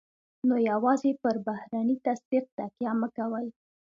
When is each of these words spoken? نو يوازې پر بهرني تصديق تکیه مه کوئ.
نو 0.47 0.55
يوازې 0.71 1.11
پر 1.21 1.35
بهرني 1.45 1.95
تصديق 2.07 2.45
تکیه 2.57 2.91
مه 2.99 3.07
کوئ. 3.15 3.47